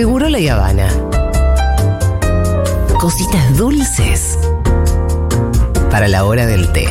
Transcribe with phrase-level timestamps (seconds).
[0.00, 0.88] Seguro la Habana.
[2.98, 4.38] Cositas dulces
[5.90, 6.86] para la hora del té.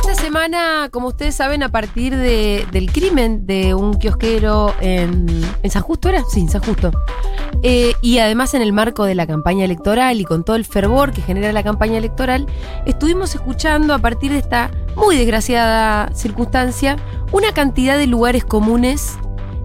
[0.00, 5.26] Esta semana, como ustedes saben, a partir de- del crimen de un kiosquero en,
[5.62, 6.22] en San Justo, ¿era?
[6.32, 6.90] Sí, en San Justo.
[7.62, 11.12] Eh, y además en el marco de la campaña electoral y con todo el fervor
[11.12, 12.46] que genera la campaña electoral,
[12.86, 16.96] estuvimos escuchando a partir de esta muy desgraciada circunstancia
[17.32, 19.18] una cantidad de lugares comunes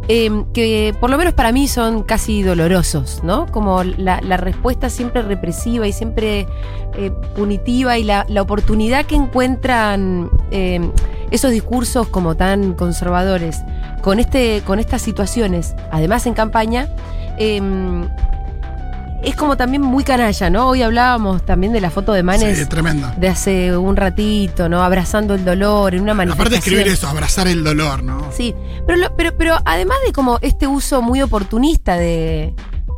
[0.10, 3.46] eh, que por lo menos para mí son casi dolorosos, ¿no?
[3.48, 6.48] Como la, respuesta siempre represiva y siempre
[6.98, 10.82] eh, punitiva y la, oportunidad que encuentran eh,
[11.32, 13.62] esos discursos como tan conservadores
[14.02, 16.90] con, este, con estas situaciones, además en campaña,
[17.38, 17.62] eh,
[19.23, 20.68] es como también muy canalla, ¿no?
[20.70, 23.12] Hoy hablábamos también de la foto de Manes Sí, tremendo.
[23.18, 24.84] de hace un ratito, ¿no?
[24.84, 26.52] Abrazando el dolor en una Aparte manifestación.
[26.52, 28.28] de escribir eso, abrazar el dolor, ¿no?
[28.31, 28.53] Sí,
[28.86, 32.53] pero, lo- pero, pero además de como este uso muy oportunista de,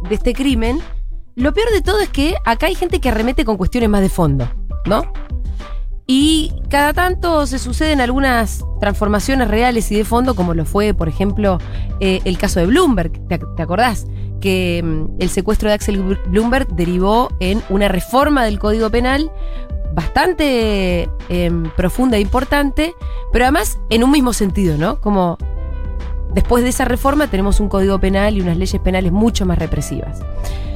[0.09, 0.79] de este crimen,
[1.35, 4.09] lo peor de todo es que acá hay gente que arremete con cuestiones más de
[4.09, 4.49] fondo,
[4.85, 5.03] ¿no?
[6.07, 11.09] Y cada tanto se suceden algunas transformaciones reales y de fondo, como lo fue, por
[11.09, 11.57] ejemplo,
[11.99, 13.11] eh, el caso de Bloomberg.
[13.27, 14.05] ¿Te, acordás?
[14.39, 19.31] Que mm, el secuestro de Axel Bloomberg derivó en una reforma del Código Penal
[19.95, 22.93] bastante em, profunda e importante,
[23.31, 24.99] pero además en un mismo sentido, ¿no?
[24.99, 25.37] Como
[26.33, 30.19] después de esa reforma tenemos un código penal y unas leyes penales mucho más represivas.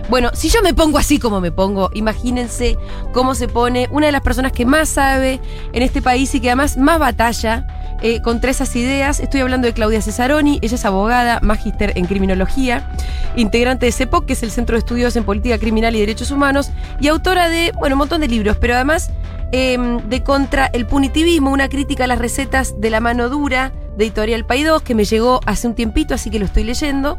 [0.10, 2.80] Bueno, si yo me pongo así como me pongo, imagínense
[3.14, 5.40] cómo se pone una de las personas que más sabe
[5.72, 7.68] en este país y que además más batalla
[8.02, 9.20] eh, contra esas ideas.
[9.20, 12.90] Estoy hablando de Claudia Cesaroni, ella es abogada, magíster en criminología,
[13.36, 16.72] integrante de CEPOC, que es el Centro de Estudios en Política Criminal y Derechos Humanos,
[17.00, 19.12] y autora de, bueno, un montón de libros, pero además
[19.52, 24.06] eh, de Contra el Punitivismo, una crítica a las recetas de la mano dura de
[24.06, 27.16] Editorial Paidós, que me llegó hace un tiempito, así que lo estoy leyendo.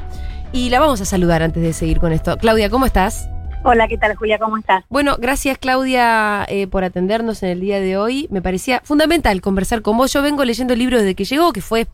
[0.53, 2.37] Y la vamos a saludar antes de seguir con esto.
[2.37, 3.29] Claudia, ¿cómo estás?
[3.63, 4.39] Hola, ¿qué tal Julia?
[4.39, 4.85] ¿Cómo estás?
[4.89, 8.27] Bueno, gracias Claudia eh, por atendernos en el día de hoy.
[8.31, 10.13] Me parecía fundamental conversar con vos.
[10.13, 11.87] Yo vengo leyendo el libro desde que llegó, que fue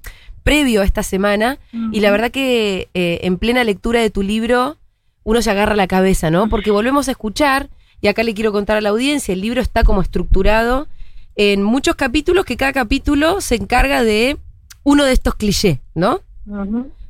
[0.43, 1.59] previo a esta semana,
[1.91, 4.77] y la verdad que eh, en plena lectura de tu libro
[5.25, 6.49] uno se agarra la cabeza, ¿no?
[6.49, 7.69] Porque volvemos a escuchar,
[8.01, 10.87] y acá le quiero contar a la audiencia, el libro está como estructurado
[11.35, 14.39] en muchos capítulos, que cada capítulo se encarga de
[14.85, 16.21] uno de estos clichés, ¿no?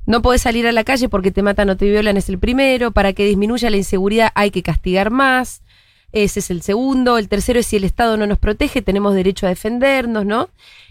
[0.06, 2.92] No podés salir a la calle porque te matan o te violan es el primero.
[2.92, 5.62] Para que disminuya la inseguridad hay que castigar más.
[6.12, 7.18] Ese es el segundo.
[7.18, 10.48] El tercero es si el Estado no nos protege, tenemos derecho a defendernos, ¿no?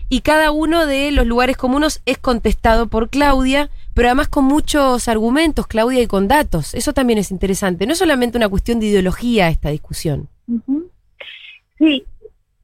[0.08, 5.08] Y cada uno de los lugares comunes es contestado por Claudia, pero además con muchos
[5.08, 6.76] argumentos, Claudia, y con datos.
[6.76, 7.88] Eso también es interesante.
[7.88, 10.28] No es solamente una cuestión de ideología esta discusión.
[11.80, 12.06] Sí,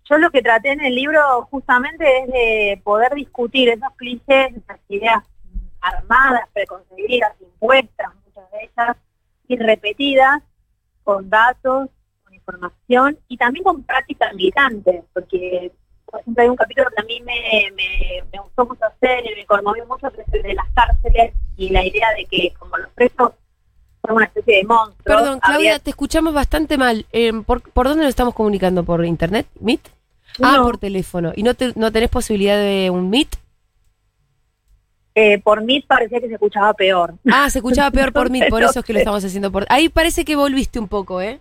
[0.07, 4.79] yo lo que traté en el libro justamente es de poder discutir esos clichés, esas
[4.89, 5.23] ideas
[5.81, 8.97] armadas, preconcebidas, impuestas, muchas de ellas,
[9.47, 10.41] y repetidas,
[11.03, 11.89] con datos,
[12.23, 15.71] con información y también con prácticas militantes, porque
[16.05, 19.35] por ejemplo hay un capítulo que a mí me, me, me gustó mucho hacer y
[19.35, 22.77] me conmovió mucho, que es el de las cárceles y la idea de que como
[22.77, 23.31] los presos
[24.05, 25.03] son una especie de monstruos.
[25.03, 27.05] Perdón, Claudia, te escuchamos bastante mal.
[27.11, 28.83] Eh, ¿por, por dónde nos estamos comunicando?
[28.83, 29.47] ¿Por internet?
[29.59, 29.81] ¿Meet?
[30.41, 30.63] Ah, No.
[30.63, 31.33] por teléfono.
[31.35, 33.35] ¿Y no, te- no tenés posibilidad de un Meet?
[35.13, 37.15] Eh, por mí parecía que se escuchaba peor.
[37.31, 39.65] Ah, se escuchaba peor por Meet, por eso es que lo estamos haciendo por...
[39.69, 41.39] Ahí parece que volviste un poco, ¿eh?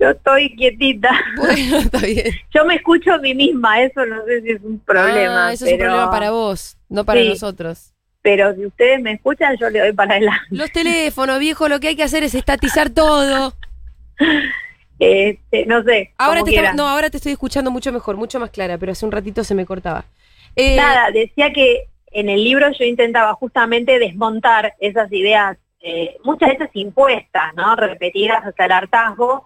[0.00, 1.10] Yo estoy quietita.
[1.36, 2.32] Bueno, está bien.
[2.54, 5.48] Yo me escucho a mí misma, eso no sé si es un problema.
[5.48, 7.28] Ah, eso es un problema para vos, no para Sí.
[7.28, 7.90] nosotros.
[8.22, 10.46] Pero si ustedes me escuchan, yo le doy para adelante.
[10.50, 13.54] Los teléfonos, viejo, lo que hay que hacer es estatizar todo.
[14.98, 16.12] Este, no sé.
[16.16, 16.76] Ahora te, quieran.
[16.76, 19.54] no, ahora te estoy escuchando mucho mejor, mucho más clara, pero hace un ratito se
[19.54, 20.04] me cortaba.
[20.56, 26.52] Eh, Nada, decía que en el libro yo intentaba justamente desmontar esas ideas, eh, muchas
[26.52, 27.76] esas impuestas, ¿no?
[27.76, 29.44] Repetidas hasta el hartazgo,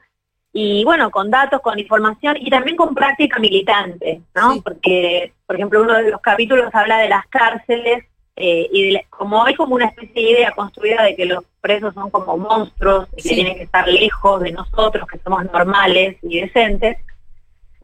[0.53, 4.55] y bueno, con datos, con información y también con práctica militante, ¿no?
[4.55, 4.61] Sí.
[4.65, 8.05] Porque, por ejemplo, uno de los capítulos habla de las cárceles
[8.41, 11.45] eh, y de la- como hay como una especie de idea construida de que los
[11.61, 16.17] presos son como monstruos y que tienen que estar lejos de nosotros, que somos normales
[16.23, 16.99] y decentes,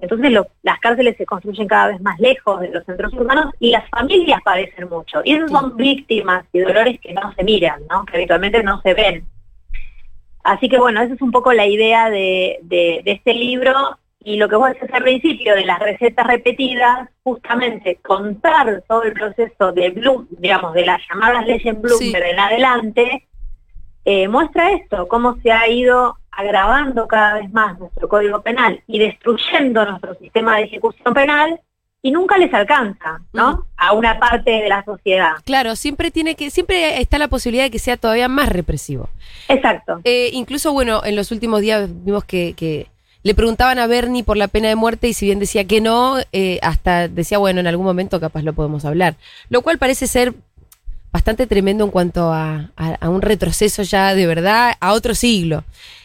[0.04, 3.70] entonces lo- las cárceles se construyen cada vez más lejos de los centros urbanos y
[3.70, 5.20] las familias padecen mucho.
[5.24, 8.04] Y esas son víctimas y dolores que no se miran, ¿no?
[8.04, 9.26] que habitualmente no se ven.
[10.42, 13.72] Así que bueno, esa es un poco la idea de, de- de este libro
[14.26, 19.12] y lo que vos decís al principio de las recetas repetidas, justamente contar todo el
[19.12, 22.30] proceso de Bloom, digamos, de las llamadas leyes Bloomberg Sí.
[22.32, 23.26] en adelante,
[24.06, 28.98] eh, muestra esto, cómo se ha ido agravando cada vez más nuestro código penal y
[28.98, 31.60] destruyendo nuestro sistema de ejecución penal
[32.02, 33.66] y nunca les alcanza, ¿no?
[33.78, 35.32] A una parte de la sociedad.
[35.44, 39.08] Claro, siempre tiene que, siempre está la posibilidad de que sea todavía más represivo.
[39.48, 40.00] Exacto.
[40.04, 42.88] Eh, incluso, bueno, en los últimos días vimos que, que
[43.22, 46.16] le preguntaban a Bernie por la pena de muerte y si bien decía que no,
[46.32, 49.14] eh, hasta decía, bueno, en algún momento capaz lo podemos hablar.
[49.48, 50.34] Lo cual parece ser
[51.10, 55.64] bastante tremendo en cuanto a, a- a un retroceso ya de verdad a otro siglo.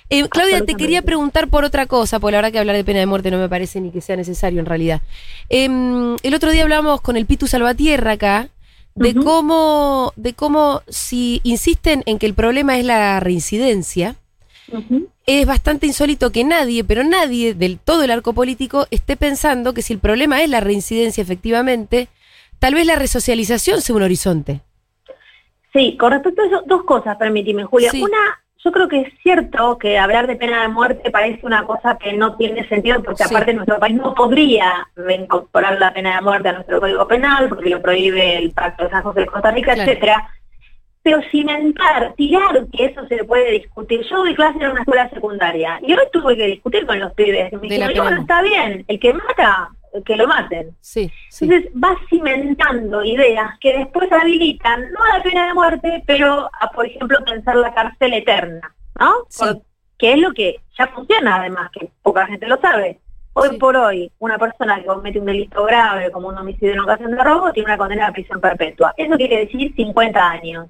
[0.09, 2.99] Eh, Claudia, te quería preguntar por otra cosa, porque la verdad que hablar de pena
[2.99, 5.01] de muerte no me parece ni que sea necesario en realidad.
[5.49, 8.49] Em, el otro día hablábamos con el Pitu Salvatierra acá
[8.95, 14.15] de cómo, de cómo si insisten en que el problema es la reincidencia,
[15.25, 19.81] es bastante insólito que nadie, pero nadie del todo el arco político esté pensando que
[19.81, 22.07] si el problema es la reincidencia efectivamente,
[22.59, 24.61] tal vez la resocialización sea un horizonte.
[25.71, 27.91] Sí, con respecto a eso, dos cosas, permíteme, Julia.
[27.91, 28.01] Sí.
[28.01, 31.97] Una, yo creo que es cierto que hablar de pena de muerte parece una cosa
[31.97, 33.33] que no tiene sentido porque Sí.
[33.33, 37.69] aparte nuestro país no podría reincorporar la pena de muerte a nuestro código penal porque
[37.69, 39.89] lo prohíbe el Pacto de San José de Costa Rica, Claro.
[39.91, 40.29] etcétera.
[41.01, 44.01] Pero cimentar, tirar que eso se puede discutir.
[44.09, 47.53] Yo doy clase en una escuela secundaria y hoy tuve que discutir con los pibes.
[47.53, 49.69] Me dijeron, de está bien, el que mata,
[50.05, 50.75] que lo maten.
[50.81, 51.45] Sí, sí.
[51.45, 56.69] Entonces va cimentando ideas que después habilitan, no a la pena de muerte, pero a,
[56.71, 59.13] por ejemplo, pensar la cárcel eterna, ¿no?
[59.29, 59.45] Sí.
[59.45, 59.61] Por-
[59.97, 62.99] que es lo que ya funciona, además, que poca gente lo sabe.
[63.33, 67.11] Hoy por hoy, una persona que comete un delito grave, como un homicidio en ocasión
[67.11, 68.93] de robo, tiene una condena a prisión perpetua.
[68.97, 70.67] Eso quiere decir 50 años,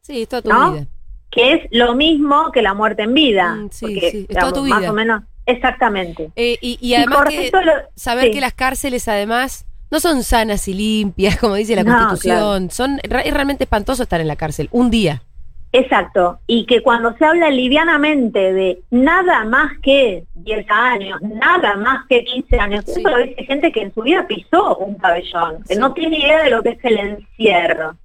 [0.00, 0.72] Sí, toda tu ¿no?
[0.72, 0.86] vida.
[1.30, 3.54] que es lo mismo que la muerte en vida.
[3.54, 4.90] Mm, sí, porque, sí, es toda tu más vida.
[4.90, 6.30] o menos, exactamente.
[6.36, 8.30] Eh, y, además que lo- saber sí.
[8.32, 12.70] que las cárceles además no son sanas y limpias, como dice la No, Constitución.
[12.70, 14.68] Son, es realmente espantoso estar en la cárcel.
[14.70, 15.22] Un día.
[15.70, 22.06] Exacto, y que cuando se habla livianamente de nada más que 10 años, nada más
[22.08, 23.00] que 15 años, Sí.
[23.00, 25.80] eso lo dice gente que en su vida pisó un pabellón, que Sí.
[25.80, 27.96] no tiene idea de lo que es el encierro.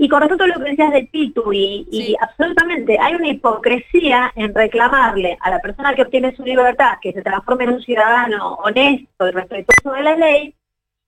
[0.00, 4.32] Y con respecto a lo que decías del Pitu, y, y absolutamente hay una hipocresía
[4.36, 8.54] en reclamarle a la persona que obtiene su libertad que se transforme en un ciudadano
[8.62, 10.54] honesto y respetuoso de la ley,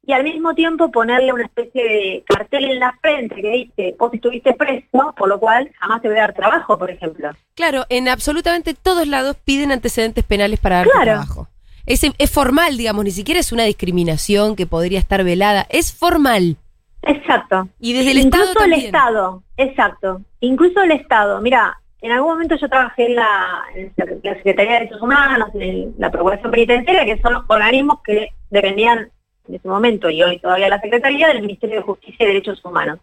[0.05, 4.13] y al mismo tiempo ponerle una especie de cartel en la frente que dice, vos
[4.13, 7.31] estuviste preso, por lo cual jamás te voy a dar trabajo, por ejemplo.
[7.55, 11.05] Claro, en absolutamente todos lados piden antecedentes penales para dar Claro.
[11.05, 11.49] trabajo.
[11.87, 16.57] Es, es formal, digamos, ni siquiera es una discriminación que podría estar velada, es formal.
[17.03, 17.69] Exacto.
[17.79, 20.21] Y desde el Incluso Estado el Estado, exacto.
[20.41, 21.41] Incluso el Estado.
[21.41, 25.95] Mira, en algún momento yo trabajé en la, en la Secretaría de Derechos Humanos, en
[25.99, 29.11] la Procuración Penitenciaria, que son organismos que dependían
[29.49, 32.99] en ese momento y hoy todavía la Secretaría del Ministerio de Justicia y Derechos Humanos.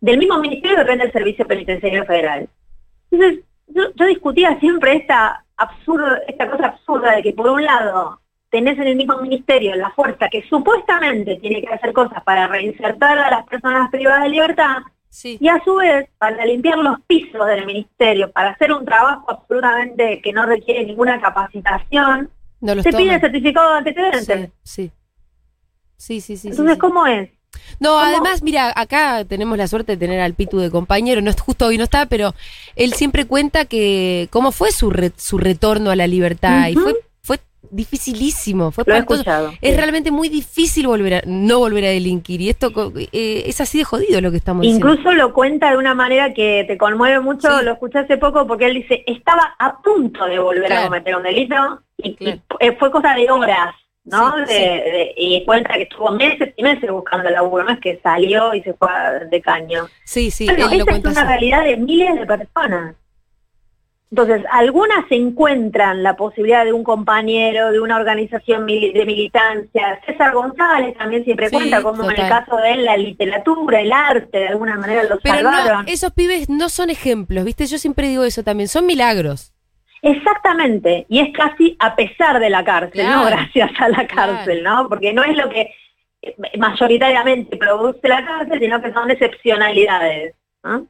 [0.00, 2.48] Del mismo ministerio depende el Servicio Penitenciario Federal.
[3.10, 8.20] Entonces, yo, yo discutía siempre esta absurdo, esta cosa absurda de que por un lado
[8.50, 13.18] tenés en el mismo ministerio la fuerza que supuestamente tiene que hacer cosas para reinsertar
[13.18, 14.76] a las personas privadas de libertad
[15.10, 15.38] Sí.
[15.40, 20.20] y a su vez para limpiar los pisos del ministerio, para hacer un trabajo absolutamente
[20.22, 22.30] que no requiere ninguna capacitación,
[22.60, 24.50] No se pide certificado de antecedentes.
[24.62, 24.90] Sí,
[25.96, 26.20] sí.
[26.20, 26.78] Sí, sí, Entonces, sí.
[26.80, 27.30] ¿cómo es?
[27.80, 28.00] No, ¿Cómo?
[28.00, 31.66] además, mira, acá tenemos la suerte de tener al Pitu de compañero, no es justo
[31.66, 32.34] hoy no está, pero
[32.76, 36.94] él siempre cuenta que cómo fue su re- su retorno a la libertad y fue
[37.70, 39.48] dificilísimo, fue Lo he escuchado.
[39.60, 39.76] Es sí.
[39.76, 42.72] realmente muy difícil volver a no volver a delinquir y esto
[43.12, 44.88] eh, es así de jodido lo que estamos diciendo.
[44.88, 47.64] Incluso lo cuenta de una manera que te conmueve mucho, Sí.
[47.64, 50.82] lo escuché hace poco porque él dice, estaba a punto de volver Claro.
[50.82, 51.54] a cometer un delito
[51.98, 52.40] y, Claro.
[52.60, 54.34] eh, fue cosa de horas, ¿no?
[54.46, 57.98] Sí, De- de- y cuenta que estuvo meses y meses buscando laburo, no es que
[58.02, 58.88] salió y se fue
[59.30, 59.88] de caño.
[60.04, 61.28] Sí, sí, Bueno, él lo es una así.
[61.28, 62.94] realidad de miles de personas.
[64.10, 70.00] Entonces, algunas encuentran la posibilidad de un compañero, de una organización de militancia.
[70.06, 73.92] César González también siempre Sí, cuenta como en el caso de él la literatura, el
[73.92, 75.88] arte, de alguna manera los Pero no, salvaron.
[75.88, 77.66] esos pibes no son ejemplos, ¿viste?
[77.66, 79.52] Yo siempre digo eso también, son milagros.
[80.00, 83.18] Exactamente, y es casi a pesar de la cárcel, Claro.
[83.18, 84.88] no gracias a la cárcel, ¿no?
[84.88, 85.74] Porque no es lo que
[86.22, 90.34] eh, mayoritariamente produce la cárcel, sino que son excepcionalidades.
[90.64, 90.86] ¿no?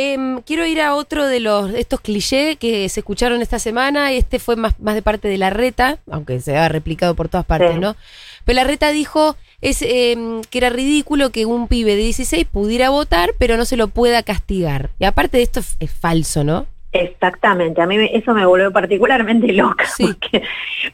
[0.00, 4.12] Em, quiero ir a otro de los estos clichés que se escucharon esta semana.
[4.12, 7.44] Este fue más, más de parte de la reta, aunque se ha replicado por todas
[7.44, 7.80] partes, Sí.
[7.80, 7.96] ¿no?
[8.44, 12.90] Pero la reta dijo es, em, que era ridículo que un pibe de 16 pudiera
[12.90, 14.90] votar, pero no se lo pueda castigar.
[15.00, 16.66] Y aparte de esto es, es falso, ¿no?
[16.92, 20.04] Exactamente, a mí eso me volvió particularmente loca, Sí.
[20.06, 20.42] porque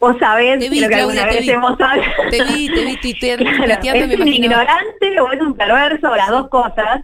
[0.01, 1.51] vos sabés Te vi, lo que Claudia, alguna vez vi.
[1.51, 2.03] hemos hablado.
[2.31, 6.31] Te vi, te vi tuiteando, Claro, me es un ignorante o es un perverso, las
[6.31, 7.03] dos cosas.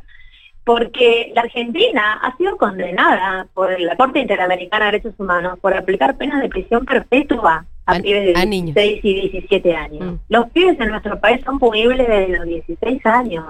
[0.64, 6.16] Porque la Argentina ha sido condenada por la Corte Interamericana de Derechos Humanos por aplicar
[6.16, 8.74] penas de prisión perpetua a, A- pibes de a niños.
[8.74, 10.00] 16 y 17 años.
[10.12, 10.16] Mm.
[10.28, 13.44] Los pibes en nuestro país son punibles desde los 16 años.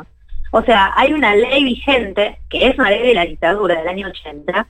[0.53, 4.09] O sea, hay una ley vigente, que es una ley de la dictadura del año
[4.09, 4.67] 80,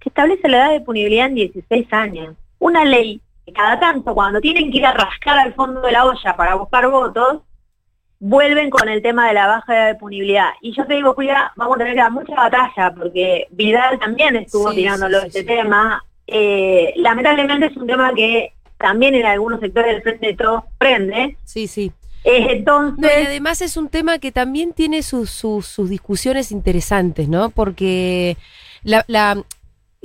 [0.00, 2.36] que establece la edad de punibilidad en 16 años.
[2.58, 6.04] Una ley que cada tanto, cuando tienen que ir a rascar al fondo de la
[6.04, 7.38] olla para buscar votos,
[8.18, 10.50] vuelven con el tema de la baja de punibilidad.
[10.62, 14.36] Y yo te digo, cuida, vamos a tener que dar mucha batalla, porque Vidal también
[14.36, 15.46] estuvo Sí, tirándolo sí, este sí.
[15.46, 16.02] tema.
[16.26, 21.36] Eh, lamentablemente es un tema que también en algunos sectores del Frente de Todos prende.
[21.44, 21.92] Sí, sí.
[22.24, 26.50] Eh, No, y entonces, además es un tema que también tiene sus, sus, sus discusiones
[26.50, 27.50] interesantes, ¿no?
[27.50, 28.36] Porque
[28.82, 29.40] la, la,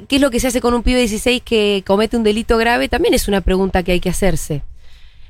[0.07, 2.57] ¿qué es lo que se hace con un pibe de 16 que comete un delito
[2.57, 2.89] grave?
[2.89, 4.61] También es una pregunta que hay que hacerse.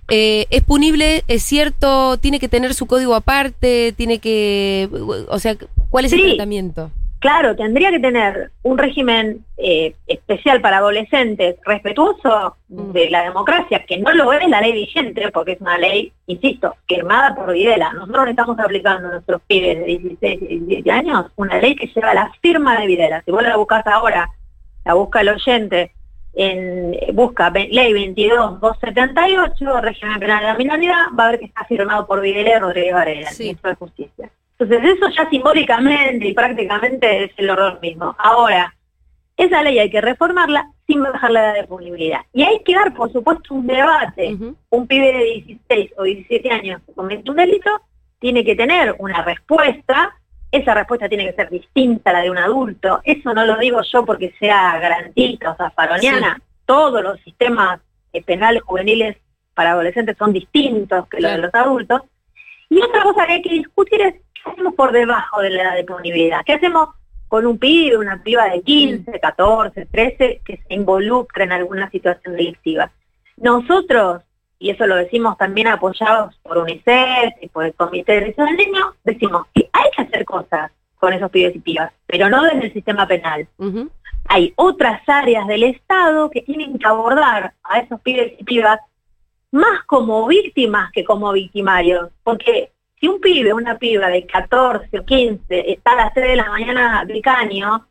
[0.09, 1.23] Eh, ¿Es punible?
[1.27, 2.17] ¿Es cierto?
[2.17, 3.93] ¿Tiene que tener su código aparte?
[3.95, 4.89] ¿Tiene que...?
[5.29, 5.55] O sea,
[5.89, 6.91] ¿cuál es el tratamiento?
[7.19, 12.93] claro, tendría que tener un régimen eh, especial para adolescentes respetuoso Mm.
[12.93, 16.73] de la democracia, que no lo es la ley vigente, porque es una ley, insisto,
[16.87, 17.91] firmada por Videla.
[17.91, 21.87] Nosotros le estamos aplicando a nuestros pibes de 16 y 17 años una ley que
[21.87, 23.21] lleva la firma de Videla.
[23.25, 24.29] Si vos la buscas ahora,
[24.85, 25.91] la busca el oyente,
[26.33, 32.07] en, busca ley 22278, régimen penal de la minoridad, va a ver que está firmado
[32.07, 34.31] por Videla y Rodríguez Varela, el ministro de Justicia.
[34.57, 38.15] Entonces eso ya simbólicamente y prácticamente es el horror mismo.
[38.19, 38.73] Ahora,
[39.35, 42.21] esa ley hay que reformarla sin bajar la edad de punibilidad.
[42.31, 44.37] Y hay que dar, por supuesto, un debate.
[44.69, 47.81] Un pibe de 16 o 17 años que comete un delito
[48.19, 50.15] tiene que tener una respuesta.
[50.51, 52.99] Esa respuesta tiene que ser distinta a la de un adulto.
[53.03, 56.41] Eso no lo digo yo porque sea garantista o zafaroniana.
[56.65, 57.79] Todos los sistemas
[58.13, 59.17] eh, penales juveniles
[59.53, 62.01] para adolescentes son distintos que los de los adultos.
[62.69, 65.75] Y otra cosa que hay que discutir es qué hacemos por debajo de la edad
[65.75, 66.41] de punibilidad.
[66.45, 66.89] ¿Qué hacemos
[67.27, 72.35] con un pibe, una piba de 15, 14, 13 que se involucra en alguna situación
[72.35, 72.91] delictiva?
[73.37, 74.21] Nosotros,
[74.61, 78.57] y eso lo decimos también apoyados por UNICEF y por el Comité de Derechos del
[78.57, 82.67] Niño, decimos que hay que hacer cosas con esos pibes y pibas, pero no desde
[82.67, 83.47] el sistema penal
[84.25, 88.79] hay otras áreas del Estado que tienen que abordar a esos pibes y pibas
[89.51, 92.09] más como víctimas que como victimarios.
[92.23, 96.35] Porque si un pibe, una piba de 14 o 15 está a las 3 de
[96.35, 97.87] la mañana del caño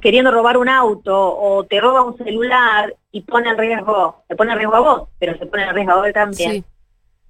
[0.00, 4.52] queriendo robar un auto o te roba un celular y pone en riesgo, te pone
[4.52, 6.64] en riesgo a vos, pero se pone en riesgo a él también Sí.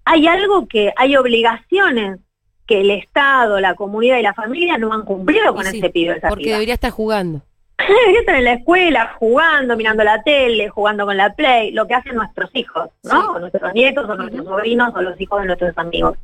[0.04, 2.18] hay algo que hay obligaciones
[2.66, 6.16] que el Estado, la comunidad y la familia no han cumplido con sí, ese pibe.
[6.16, 6.54] esa Porque piba.
[6.56, 7.42] debería estar jugando.
[7.78, 11.94] Debería estar en la escuela, jugando, mirando la tele, jugando con la Play, lo que
[11.94, 13.10] hacen nuestros hijos, ¿no?
[13.20, 13.26] Sí.
[13.34, 16.16] O nuestros nietos, o nuestros sobrinos, o los hijos de nuestros amigos.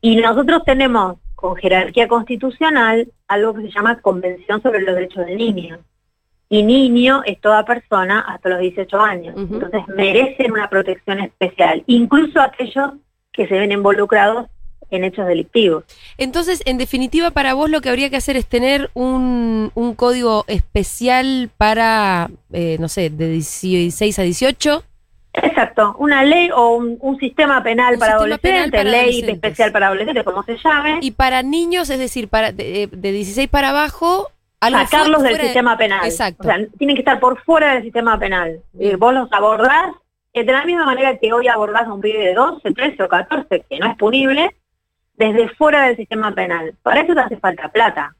[0.00, 5.38] Y nosotros tenemos, con jerarquía constitucional, algo que se llama Convención sobre los Derechos del
[5.38, 5.78] Niño.
[6.50, 9.34] Y niño es toda persona hasta los 18 años.
[9.36, 12.92] Entonces merecen una protección especial, incluso aquellos
[13.32, 14.46] que se ven involucrados
[14.90, 15.84] en hechos delictivos.
[16.16, 20.44] Entonces, en definitiva, para vos lo que habría que hacer es tener un, un código
[20.46, 24.82] especial para, eh, no sé, de 16 a 18.
[25.34, 29.00] Exacto, una ley o un, un sistema penal Un para sistema penal adolescentes, para ley
[29.00, 29.34] adolescentes.
[29.34, 33.48] especial para adolescentes, como se llame, Y para niños, es decir, para de, de 16
[33.48, 36.04] para abajo, sacarlos del sistema penal.
[36.04, 36.42] Exacto.
[36.42, 38.60] O sea, tienen que estar por fuera del sistema penal.
[38.78, 39.92] Eh, vos los abordás
[40.44, 43.64] de la misma manera que hoy abordás a un pibe de 12, 13 o 14,
[43.68, 44.54] que no es punible,
[45.14, 46.74] desde fuera del sistema penal.
[46.82, 48.14] Para eso te hace falta plata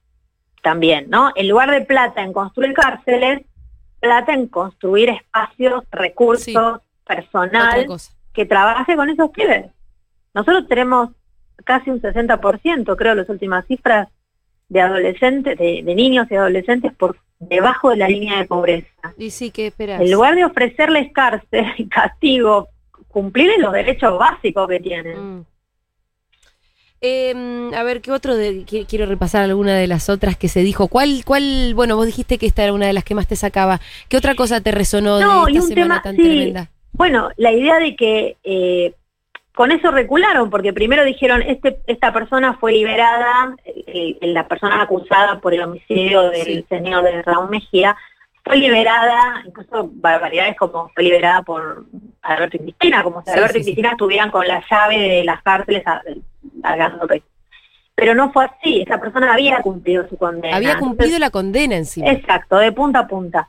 [0.62, 1.30] también, ¿no?
[1.36, 3.42] En lugar de plata en construir cárceles,
[4.00, 6.54] plata en construir espacios, recursos, Sí.
[7.06, 7.86] personal
[8.32, 9.66] que trabaje con esos pibes.
[10.34, 11.10] Nosotros tenemos
[11.64, 14.08] casi un 60%, creo, las últimas cifras
[14.68, 18.88] de adolescentes, de, de niños y adolescentes por debajo de la línea de pobreza.
[19.16, 20.00] Y sí, ¿qué esperas?
[20.00, 22.68] En lugar de ofrecerles cárcel y castigo,
[23.08, 25.36] cumplirles los derechos básicos que tienen.
[25.38, 25.44] Mm.
[27.00, 28.34] Eh, a ver, ¿qué otro?
[28.36, 30.88] De, qui- quiero repasar alguna de las otras que se dijo.
[30.88, 31.72] ¿Cuál, cuál?
[31.74, 33.80] Bueno, vos dijiste que esta era una de las que más te sacaba.
[34.08, 36.22] ¿Qué otra cosa te resonó No, de y esta un semana tema- tan sí.
[36.22, 36.70] tremenda?
[36.92, 38.94] Bueno, la idea de que eh,
[39.58, 45.40] con eso recularon, porque primero dijeron, este, esta persona fue liberada, eh, la persona acusada
[45.40, 46.66] por el homicidio del Sí.
[46.68, 47.96] señor de Raúl Mejía,
[48.44, 51.86] fue liberada, incluso barbaridades como fue liberada por
[52.22, 55.24] Alberto y Cristina, como si Sí, Alberto sí, y Cristina estuvieran con la llave de
[55.24, 55.82] las cárceles
[56.62, 57.08] largando.
[57.96, 60.54] Pero no fue así, esa persona había cumplido su condena.
[60.56, 62.08] Había Entonces, cumplido la condena encima.
[62.12, 63.48] Exacto, de punta a punta.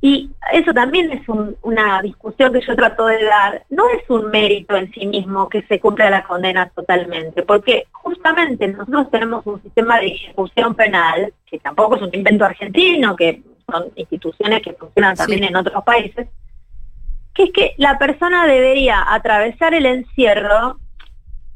[0.00, 3.64] Y eso también es un- una discusión que yo trato de dar.
[3.70, 8.68] No es un mérito en sí mismo que se cumpla la condena totalmente, porque justamente
[8.68, 13.86] nosotros tenemos un sistema de ejecución penal, que tampoco es un invento argentino, que son
[13.96, 15.46] instituciones que funcionan también Sí.
[15.46, 16.28] en otros países,
[17.34, 20.78] que es que la persona debería atravesar el encierro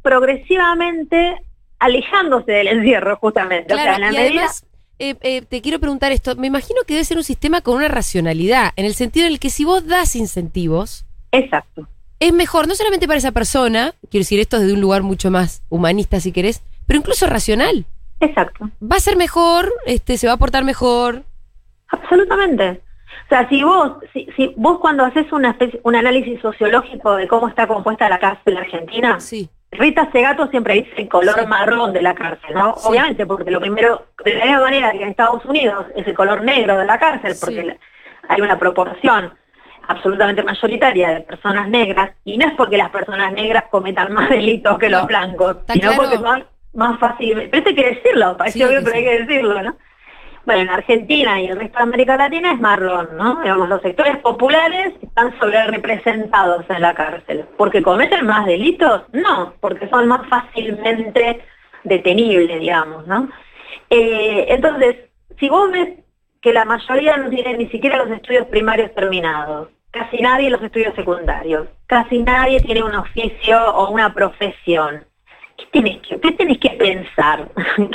[0.02, 1.36] progresivamente
[1.78, 3.74] alejándose del encierro, justamente.
[3.74, 4.28] o sea, en la y medida...
[4.40, 4.66] además,
[5.00, 6.36] eh, eh, te quiero preguntar esto.
[6.36, 9.40] Me imagino que debe ser un sistema con una racionalidad, en el sentido en el
[9.40, 11.88] que si vos das incentivos, Exacto.
[12.20, 15.62] es mejor, no solamente para esa persona, quiero decir esto desde un lugar mucho más
[15.70, 17.84] humanista si querés, pero incluso racional.
[18.20, 18.70] Exacto.
[18.82, 21.24] Va a ser mejor, este, se va a portar mejor.
[21.88, 22.82] Absolutamente.
[23.26, 27.28] O sea, si vos, si, si vos cuando haces una especie- un análisis sociológico de
[27.28, 29.48] cómo está compuesta la cárcel argentina, Sí.
[29.72, 32.74] Rita Segato siempre dice el color marrón de la cárcel, ¿no?
[32.76, 32.88] Sí.
[32.88, 36.42] Obviamente, porque lo primero, de la misma manera que en Estados Unidos es el color
[36.42, 37.70] negro de la cárcel, porque Sí.
[38.28, 39.32] hay una proporción
[39.86, 44.78] absolutamente mayoritaria de personas negras, y no es porque las personas negras cometan más delitos
[44.78, 45.96] que los blancos, sino claro.
[46.02, 47.48] porque son más fáciles.
[47.50, 49.76] Pero esto hay que decirlo, parece Sí, obvio, que pero hay que decirlo, ¿no?
[50.46, 53.40] Bueno, en Argentina y el resto de América Latina es marrón, ¿no?
[53.42, 57.44] Digamos, los sectores populares están sobre representados en la cárcel.
[57.56, 59.02] ¿Porque cometen más delitos?
[59.12, 61.44] No, porque son más fácilmente
[61.84, 63.28] detenibles, digamos, ¿no?
[63.90, 64.96] Eh, entonces,
[65.38, 65.90] si vos ves
[66.40, 70.94] que la mayoría no tiene ni siquiera los estudios primarios terminados, casi nadie los estudios
[70.94, 75.04] secundarios, casi nadie tiene un oficio o una profesión,
[75.56, 75.66] ¿qué
[76.36, 77.50] tenés que, pensar?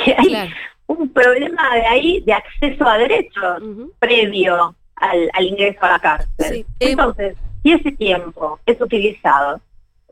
[0.88, 3.62] un problema de ahí de acceso a derechos
[4.00, 6.30] previo al, al ingreso a la cárcel.
[6.38, 9.60] Sí, eh, Entonces, si ese tiempo es utilizado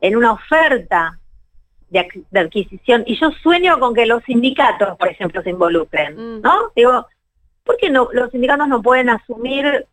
[0.01, 1.19] en una oferta
[1.89, 6.41] de, adquisición, y yo sueño con que los sindicatos, por ejemplo, se involucren, Mm.
[6.41, 6.71] ¿no?
[6.75, 7.05] Digo,
[7.63, 9.85] ¿por qué no, los sindicatos no pueden asumir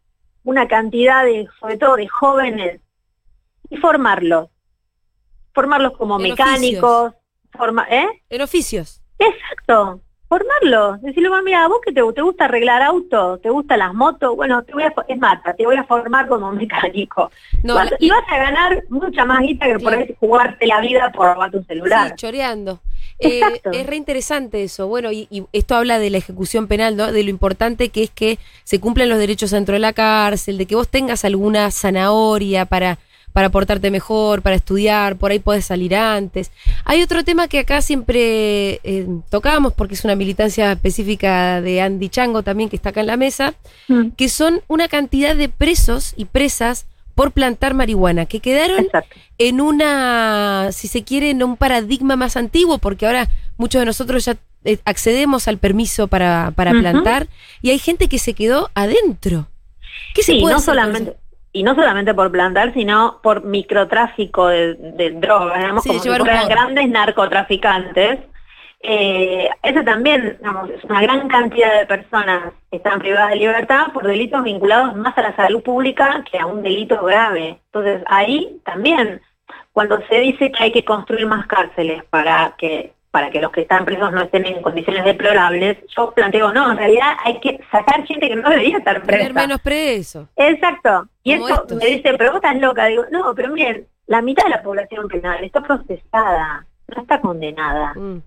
[0.42, 2.80] una cantidad de, sobre todo de jóvenes,
[3.68, 4.49] y formarlos?
[5.52, 7.12] Formarlos como En mecánicos,
[7.52, 8.22] forma, ¿eh?
[8.30, 9.02] En oficios.
[9.18, 10.96] Exacto, formarlo.
[11.02, 14.62] Decirle, bueno, mira, vos que te, te gusta arreglar autos, te gustan las motos, bueno,
[14.62, 17.30] te voy a, es mata, te voy a formar como mecánico.
[17.64, 19.99] No, Vas- y vas a ganar mucha más guita que por Claro.
[20.08, 22.09] ahí jugarte la vida por robar tu celular.
[22.11, 22.78] Sí, choreando.
[23.18, 23.70] Eh, Exacto.
[23.72, 24.87] es re interesante eso.
[24.87, 27.11] Bueno, y, y esto habla de la ejecución penal, ¿no?
[27.12, 30.64] De lo importante que es que se cumplan los derechos dentro de la cárcel, de
[30.66, 32.98] que vos tengas alguna zanahoria para,
[33.33, 36.51] para portarte mejor, para estudiar, por ahí podés salir antes.
[36.85, 42.09] Hay otro tema que acá siempre eh, tocamos, porque es una militancia específica de Andy
[42.09, 43.55] Chango también, que está acá en la mesa,
[43.88, 49.16] Mm, que son una cantidad de presos y presas por plantar marihuana, que quedaron Exacto.
[49.38, 54.25] en una, si se quiere, en un paradigma más antiguo, porque ahora muchos de nosotros
[54.25, 57.27] ya eh, accedemos al permiso para, para plantar
[57.62, 59.49] y hay gente que se quedó adentro.
[60.14, 61.16] ¿Qué se Sí, puede no hacer solamente?
[61.52, 66.08] Y no solamente por plantar, sino por microtráfico de, de drogas, digamos, Sí, como si
[66.08, 68.20] fueran grandes narcotraficantes.
[68.82, 73.92] Eh, eso también, digamos, es una gran cantidad de personas que están privadas de libertad
[73.92, 77.60] por delitos vinculados más a la salud pública que a un delito grave.
[77.66, 79.20] Entonces, ahí también,
[79.72, 83.62] cuando se dice que hay que construir más cárceles para que para que los que
[83.62, 88.07] están presos no estén en condiciones deplorables, yo planteo, no, en realidad hay que sacar
[88.07, 89.18] gente que no debería estar presa.
[89.18, 90.29] Tener menos presos.
[90.37, 91.09] Exacto.
[91.25, 91.79] Y Como esto estos.
[91.79, 92.87] me dice, pero vos estás loca.
[92.87, 97.94] Digo, no, pero miren, la mitad de la población penal está procesada, no está condenada.
[97.94, 98.23] Mm.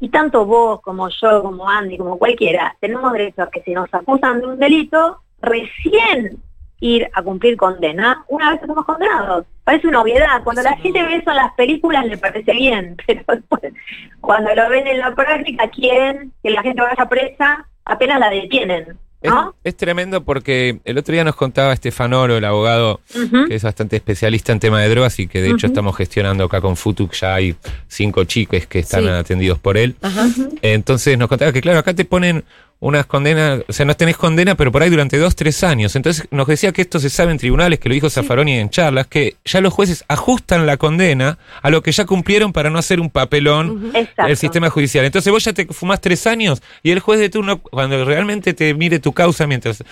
[0.00, 3.92] Y tanto vos como yo, como Andy, como cualquiera, tenemos derecho a que si nos
[3.92, 6.42] acusan de un delito, recién
[6.80, 9.46] ir a cumplir condena una vez que somos condenados.
[9.64, 10.42] Parece una obviedad.
[10.42, 10.76] Cuando la no.
[10.78, 13.62] gente ve eso en las películas le parece bien, pero después,
[14.20, 18.96] cuando lo ven en la práctica quieren que la gente vaya presa, apenas la detienen.
[19.20, 19.54] Es, ¿no?
[19.62, 22.98] es tremendo porque el otro día nos contaba Estefan Oro, el abogado
[23.46, 26.60] que es bastante especialista en tema de drogas y que de hecho estamos gestionando acá
[26.60, 27.54] con Futuc, ya hay
[27.86, 29.08] cinco chiques que están Sí.
[29.10, 29.94] atendidos por él.
[30.60, 32.42] Entonces nos contaba que, claro, acá te ponen
[32.82, 35.94] unas condenas, o sea, no tenés condena, pero por ahí durante dos, tres años.
[35.94, 39.06] Entonces nos decía que esto se sabe en tribunales, que lo dijo Zaffaroni en charlas,
[39.06, 42.98] que ya los jueces ajustan la condena a lo que ya cumplieron para no hacer
[42.98, 45.04] un papelón el sistema judicial.
[45.04, 48.74] Entonces vos ya te fumás tres años y el juez de turno, cuando realmente te
[48.74, 49.84] mire tu causa mientras...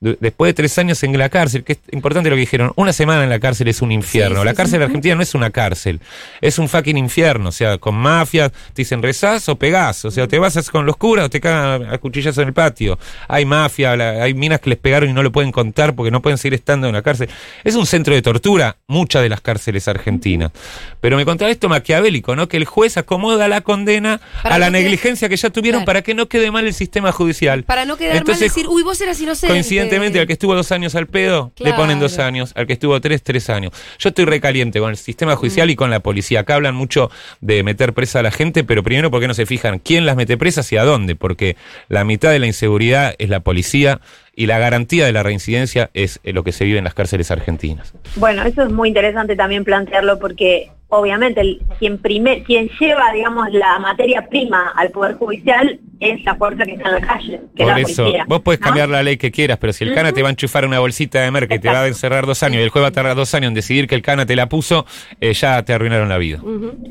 [0.00, 2.92] de- Después de tres años en la cárcel, que es importante lo que dijeron, una
[2.92, 4.36] semana en la cárcel es un infierno.
[4.36, 4.56] Sí, sí, la sí.
[4.56, 6.00] cárcel argentina no es una cárcel,
[6.40, 7.48] es un fucking infierno.
[7.48, 10.04] O sea, con mafias, te dicen rezás o pegás.
[10.04, 12.98] O sea, te vas con los curas o te cagan a cuchillas en el patio.
[13.26, 16.22] Hay mafia, la- hay minas que les pegaron y no lo pueden contar porque no
[16.22, 17.28] pueden seguir estando en la cárcel.
[17.64, 20.52] Es un centro de tortura, muchas de las cárceles argentinas.
[21.00, 22.48] Pero me contaba esto maquiavélico, ¿no?
[22.48, 25.86] Que el juez acomoda la condena a la negligencia que ya tuvieron Claro.
[25.86, 27.64] para que no quede mal el sistema judicial.
[27.64, 29.54] Para no quedar mal Entonces, decir, uy, vos eras inocente.
[29.88, 32.52] Evidentemente, al que estuvo dos años al pedo, le ponen dos años.
[32.54, 33.72] Al que estuvo tres, tres años.
[33.98, 36.40] Yo estoy recaliente con el sistema judicial y con la policía.
[36.40, 39.46] Acá hablan mucho de meter presa a la gente, pero primero, ¿por qué no se
[39.46, 41.16] fijan quién las mete presas y a dónde?
[41.16, 41.56] Porque
[41.88, 44.00] la mitad de la inseguridad es la policía
[44.34, 47.30] y la garantía de la reincidencia es eh, lo que se vive en las cárceles
[47.30, 47.92] argentinas.
[48.16, 53.50] Bueno, eso es muy interesante también plantearlo porque obviamente el- quien, primer, quien lleva, digamos,
[53.52, 57.62] la materia prima al Poder Judicial es la fuerza que está en la calle, que
[57.62, 58.24] es Por la eso, policía.
[58.28, 58.64] vos podés ¿no?
[58.66, 61.20] cambiar la ley que quieras, pero si el cana te va a enchufar una bolsita
[61.20, 63.16] de merca y te va a encerrar dos años y el juez va a tardar
[63.16, 64.86] dos años en decidir que el cana te la puso,
[65.20, 66.40] eh, ya te arruinaron la vida.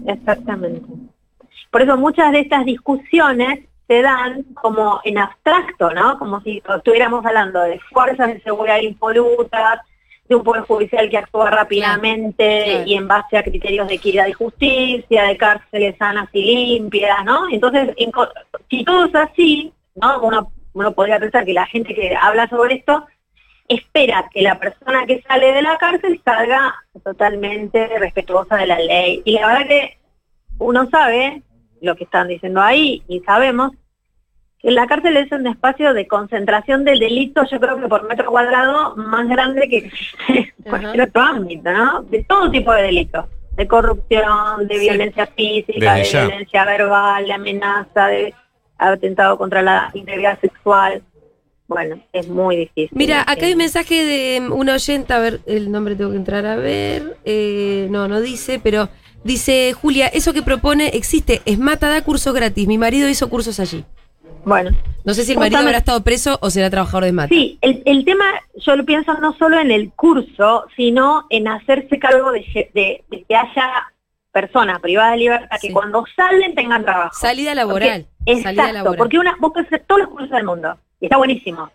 [0.08, 0.82] Exactamente.
[1.72, 6.20] Por eso muchas de estas discusiones se dan como en abstracto, ¿no?
[6.20, 9.80] Como si estuviéramos hablando de fuerzas de seguridad impolutas,
[10.28, 12.84] de un poder judicial que actúa rápidamente Claro.
[12.86, 17.50] y en base a criterios de equidad y justicia, de cárceles sanas y limpias, ¿no?
[17.50, 18.12] Entonces, en
[18.70, 20.22] si todo es así, ¿no?
[20.22, 23.06] Uno, uno podría pensar que la gente que habla sobre esto
[23.68, 29.22] espera que la persona que sale de la cárcel salga totalmente respetuosa de la ley.
[29.26, 29.98] Y la verdad que
[30.60, 31.42] uno sabe
[31.82, 33.72] lo que están diciendo ahí y sabemos
[34.64, 38.96] la cárcel es un espacio de concentración del delito, yo creo que por metro cuadrado
[38.96, 39.92] más grande que
[40.64, 42.02] cualquier otro ámbito, ¿no?
[42.04, 44.82] De todo tipo de delitos, de corrupción, de Sí.
[44.82, 46.28] violencia física, Desde de ya.
[46.28, 48.34] violencia verbal, de amenaza, de
[48.78, 51.02] atentado contra la integridad sexual.
[51.68, 52.90] Bueno, es muy difícil.
[52.98, 56.18] Mira, acá hay un mensaje de mm, una oyente, a ver, el nombre tengo que
[56.18, 57.18] entrar a ver.
[57.26, 58.90] eh, no, no dice, pero
[59.24, 62.68] dice Julia, eso que propone existe, es Mata da cursos gratis.
[62.68, 63.84] Mi marido hizo cursos allí.
[64.48, 64.72] Bueno,
[65.04, 67.28] No sé si el marido habrá estado preso o será trabajador de Mata.
[67.30, 68.24] Sí, el, el tema
[68.56, 73.04] yo lo pienso no solo en el curso, sino en hacerse cargo de, que- de-
[73.10, 73.72] de que haya
[74.32, 75.68] personas privadas de libertad Sí.
[75.68, 77.14] que cuando salen tengan trabajo.
[77.14, 78.06] Salida laboral.
[78.26, 78.98] Porque- salida exacto, laboral.
[78.98, 81.70] porque una, vos puedes hacer todos los cursos del mundo y está buenísimo.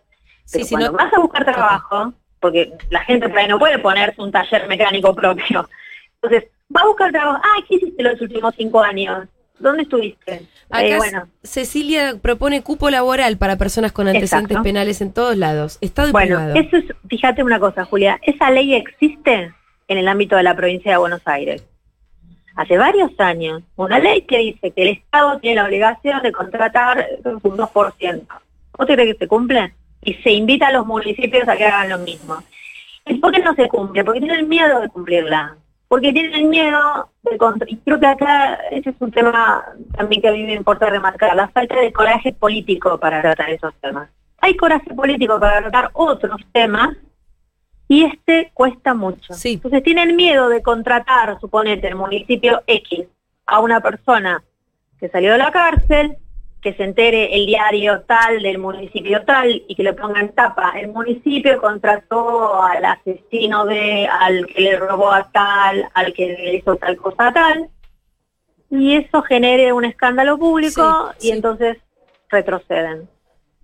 [0.46, 4.20] Sí, si no- vas a buscar trabajo, porque la gente por ahí no puede ponerse
[4.22, 5.68] un taller mecánico propio.
[6.22, 7.38] Entonces, va a buscar trabajo.
[7.44, 9.28] Ah, ¿qué hiciste los últimos cinco años?
[9.62, 10.42] ¿Dónde estuviste?
[10.70, 14.62] Acá Eh, bueno, Cecilia propone cupo laboral para personas con antecedentes Exacto.
[14.64, 16.54] penales en todos lados, Estado y Bueno, privado.
[16.56, 19.52] eso es, fíjate una cosa, Julia, esa ley existe
[19.88, 21.64] en el ámbito de la provincia de Buenos Aires.
[22.56, 27.06] Hace varios años, una ley que dice que el Estado tiene la obligación de contratar
[27.24, 28.26] un 2%.
[28.76, 29.72] ¿Vos te crees que se cumple?
[30.02, 32.36] Y se invita a los municipios a que hagan lo mismo.
[33.06, 34.04] ¿Y por qué no se cumple?
[34.04, 35.56] Porque tienen miedo de cumplirla.
[35.92, 39.62] Porque tienen miedo de Y creo que acá ese es un tema
[39.94, 43.74] también que a mí me importa remarcar, la falta de coraje político para tratar esos
[43.74, 44.08] temas.
[44.38, 46.96] Hay coraje político para tratar otros temas
[47.88, 49.34] y este cuesta mucho.
[49.34, 49.52] Sí.
[49.52, 53.04] Entonces tienen miedo de contratar, suponete, el municipio X
[53.44, 54.42] a una persona
[54.98, 56.16] que salió de la cárcel,
[56.62, 60.72] que se entere el diario tal del municipio tal y que le pongan tapa.
[60.76, 66.54] El municipio contrató al asesino de, al que le robó a tal, al que le
[66.56, 67.68] hizo tal cosa tal.
[68.70, 71.36] Y eso genere un escándalo público Sí, y sí.
[71.36, 71.78] entonces
[72.30, 73.08] retroceden.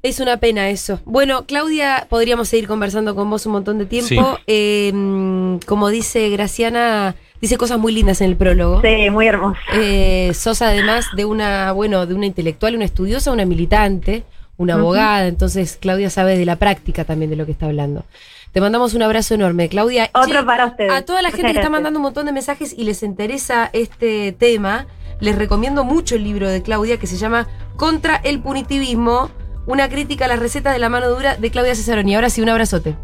[0.03, 1.01] Es una pena eso.
[1.05, 4.39] Bueno, Claudia, podríamos seguir conversando con vos un montón de tiempo.
[4.47, 8.81] Eh, mm, como dice Graciana, dice cosas muy lindas en el prólogo.
[8.83, 9.59] Sí, muy hermoso.
[9.75, 14.25] Eh, sos además de una, bueno, de una intelectual, una estudiosa, una militante,
[14.57, 15.27] una abogada.
[15.27, 18.05] Entonces, Claudia sabe de la práctica también de lo que está hablando.
[18.53, 20.11] Te mandamos un abrazo enorme, Claudia.
[20.15, 20.93] Otro Che, para ustedes.
[20.93, 23.69] A toda la Muchas gente que está mandando un montón de mensajes y les interesa
[23.73, 24.87] este tema,
[25.21, 27.47] les recomiendo mucho el libro de Claudia que se llama
[27.77, 29.31] Contra el punitivismo,
[29.67, 32.15] una crítica a las recetas de la mano dura de Claudia Cesaroni.
[32.15, 32.97] Ahora sí, un abrazote.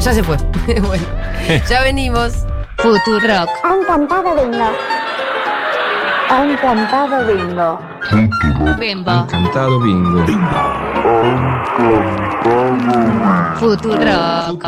[0.00, 0.36] Ya se fue.
[0.86, 1.04] bueno,
[1.68, 2.32] ya venimos.
[2.78, 3.48] Futurock.
[3.64, 4.70] Han cantado bingo.
[6.30, 7.78] Han cantado bingo.
[8.78, 9.10] Bimbo.
[9.12, 10.24] Encantado bingo.
[13.58, 14.64] Futurock.